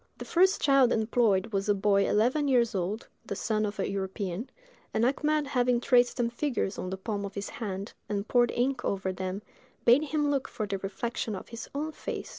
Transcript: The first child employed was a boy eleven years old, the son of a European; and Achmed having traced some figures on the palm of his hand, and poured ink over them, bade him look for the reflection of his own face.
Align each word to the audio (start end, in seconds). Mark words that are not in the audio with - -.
The 0.17 0.25
first 0.25 0.59
child 0.61 0.91
employed 0.91 1.53
was 1.53 1.69
a 1.69 1.75
boy 1.75 2.09
eleven 2.09 2.47
years 2.47 2.73
old, 2.73 3.07
the 3.23 3.35
son 3.35 3.67
of 3.67 3.77
a 3.77 3.87
European; 3.87 4.49
and 4.95 5.05
Achmed 5.05 5.45
having 5.49 5.79
traced 5.79 6.17
some 6.17 6.31
figures 6.31 6.79
on 6.79 6.89
the 6.89 6.97
palm 6.97 7.23
of 7.23 7.35
his 7.35 7.49
hand, 7.49 7.93
and 8.09 8.27
poured 8.27 8.49
ink 8.55 8.83
over 8.83 9.13
them, 9.13 9.43
bade 9.85 10.05
him 10.05 10.31
look 10.31 10.47
for 10.47 10.65
the 10.65 10.79
reflection 10.79 11.35
of 11.35 11.49
his 11.49 11.69
own 11.75 11.91
face. 11.91 12.29